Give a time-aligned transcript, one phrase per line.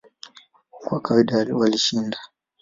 [0.81, 2.17] Kwa kawaida walishinda.